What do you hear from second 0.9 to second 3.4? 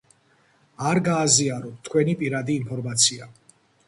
არ გააზიაროთ თქვენი პირადი იფორმაცია.